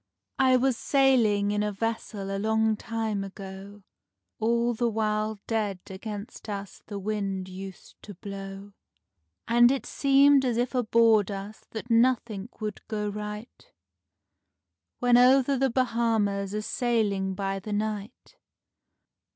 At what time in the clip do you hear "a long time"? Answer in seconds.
2.35-3.23